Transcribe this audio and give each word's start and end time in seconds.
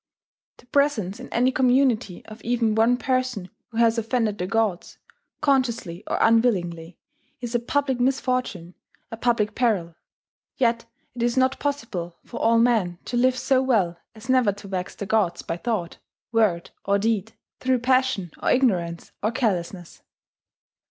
The 0.57 0.65
presence 0.65 1.19
in 1.19 1.29
any 1.31 1.51
community 1.51 2.25
of 2.25 2.41
even 2.41 2.73
one 2.73 2.97
person 2.97 3.51
who 3.67 3.77
has 3.77 3.99
offended 3.99 4.39
the 4.39 4.47
gods, 4.47 4.97
consciously 5.41 6.03
or 6.07 6.17
unwillingly, 6.19 6.97
is 7.39 7.53
a 7.53 7.59
public 7.59 7.99
misfortune, 7.99 8.73
a 9.11 9.15
public 9.17 9.53
peril. 9.53 9.93
Yet 10.57 10.85
it 11.13 11.21
is 11.21 11.37
not 11.37 11.59
possible 11.59 12.17
for 12.25 12.39
all 12.39 12.57
men 12.57 12.97
to 13.05 13.15
live 13.15 13.37
so 13.37 13.61
well 13.61 13.95
as 14.15 14.27
never 14.27 14.51
to 14.51 14.67
vex 14.67 14.95
the 14.95 15.05
gods 15.05 15.43
by 15.43 15.55
thought, 15.57 15.99
word, 16.31 16.71
or 16.83 16.97
deed, 16.97 17.33
through 17.59 17.77
passion 17.81 18.31
or 18.41 18.49
ignorance 18.49 19.11
or 19.21 19.31
carelessness. 19.31 20.01